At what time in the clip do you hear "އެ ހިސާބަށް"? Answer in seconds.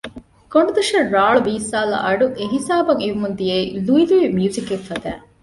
2.37-3.01